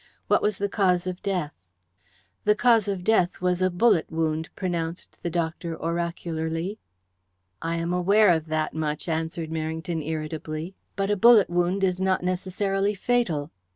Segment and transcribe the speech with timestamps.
[0.27, 1.53] What was the cause of death?"
[2.43, 6.79] "The cause of death was a bullet wound," pronounced the doctor oracularly.
[7.61, 10.73] "I am aware of that much," answered Merrington irritably.
[10.95, 13.51] "But a bullet wound is not necessarily fatal.